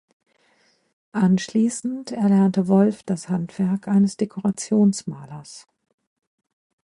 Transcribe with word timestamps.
Anschließend 1.11 2.11
erlernte 2.11 2.67
Wolff 2.67 3.03
das 3.03 3.29
Handwerk 3.29 3.87
eines 3.87 4.17
Dekorationsmalers. 4.17 5.67